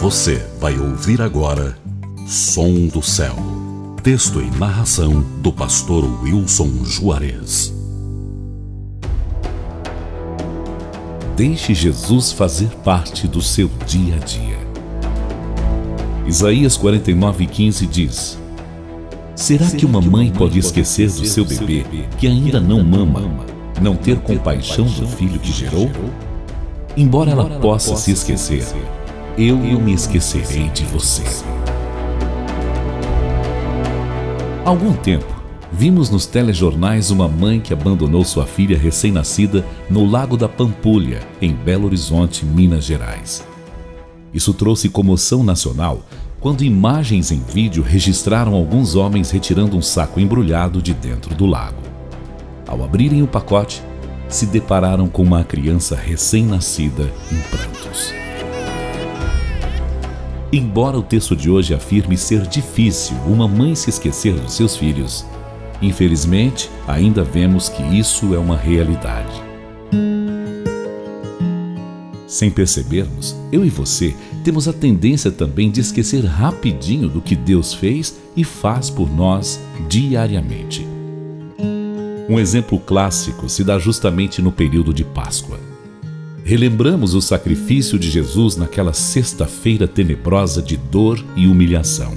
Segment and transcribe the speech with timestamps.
[0.00, 1.76] Você vai ouvir agora
[2.24, 3.34] Som do Céu.
[4.00, 7.74] Texto e narração do pastor Wilson Juarez.
[11.36, 14.58] Deixe Jesus fazer parte do seu dia a dia.
[16.28, 18.38] Isaías 49:15 diz:
[19.34, 21.84] Será que uma mãe pode esquecer do seu bebê
[22.18, 23.20] que ainda não mama,
[23.82, 25.90] não ter compaixão do filho que gerou?
[26.96, 28.64] Embora ela possa se esquecer,
[29.38, 31.22] eu me esquecerei de você.
[34.64, 35.32] Há algum tempo,
[35.72, 41.54] vimos nos telejornais uma mãe que abandonou sua filha recém-nascida no Lago da Pampulha, em
[41.54, 43.46] Belo Horizonte, Minas Gerais.
[44.34, 46.02] Isso trouxe comoção nacional
[46.40, 51.82] quando imagens em vídeo registraram alguns homens retirando um saco embrulhado de dentro do lago.
[52.66, 53.82] Ao abrirem o pacote,
[54.28, 58.12] se depararam com uma criança recém-nascida em prantos.
[60.50, 65.26] Embora o texto de hoje afirme ser difícil uma mãe se esquecer dos seus filhos,
[65.82, 69.42] infelizmente ainda vemos que isso é uma realidade.
[72.26, 77.74] Sem percebermos, eu e você temos a tendência também de esquecer rapidinho do que Deus
[77.74, 80.86] fez e faz por nós diariamente.
[82.26, 85.67] Um exemplo clássico se dá justamente no período de Páscoa
[86.48, 92.14] relembramos o sacrifício de Jesus naquela sexta-feira tenebrosa de dor e humilhação.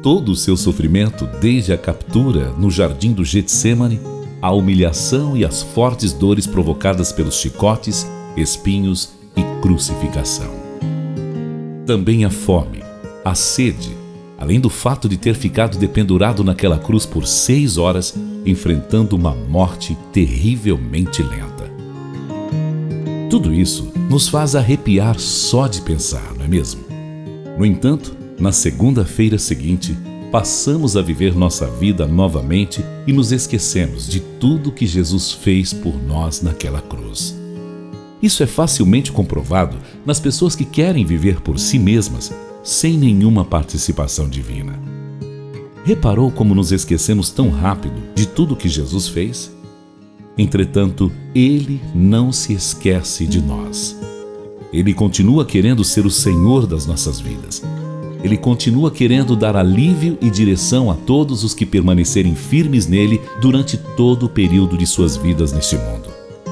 [0.00, 4.00] Todo o seu sofrimento, desde a captura no jardim do Getsemane,
[4.40, 10.52] a humilhação e as fortes dores provocadas pelos chicotes, espinhos e crucificação.
[11.84, 12.80] Também a fome,
[13.24, 13.90] a sede,
[14.38, 18.14] além do fato de ter ficado dependurado naquela cruz por seis horas,
[18.46, 21.53] enfrentando uma morte terrivelmente lenta.
[23.34, 26.84] Tudo isso nos faz arrepiar só de pensar, não é mesmo?
[27.58, 29.98] No entanto, na segunda-feira seguinte,
[30.30, 36.00] passamos a viver nossa vida novamente e nos esquecemos de tudo que Jesus fez por
[36.00, 37.36] nós naquela cruz.
[38.22, 44.28] Isso é facilmente comprovado nas pessoas que querem viver por si mesmas sem nenhuma participação
[44.28, 44.78] divina.
[45.84, 49.52] Reparou como nos esquecemos tão rápido de tudo que Jesus fez?
[50.36, 53.96] Entretanto, Ele não se esquece de nós.
[54.72, 57.62] Ele continua querendo ser o Senhor das nossas vidas.
[58.24, 63.76] Ele continua querendo dar alívio e direção a todos os que permanecerem firmes nele durante
[63.76, 66.08] todo o período de suas vidas neste mundo.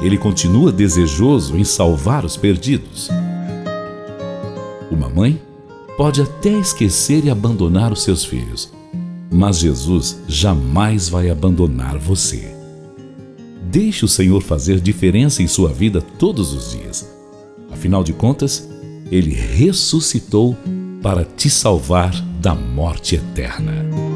[0.00, 3.10] Ele continua desejoso em salvar os perdidos.
[4.90, 5.40] Uma mãe
[5.96, 8.72] pode até esquecer e abandonar os seus filhos,
[9.30, 12.55] mas Jesus jamais vai abandonar você.
[13.70, 17.08] Deixe o Senhor fazer diferença em sua vida todos os dias.
[17.70, 18.68] Afinal de contas,
[19.10, 20.56] ele ressuscitou
[21.02, 24.15] para te salvar da morte eterna.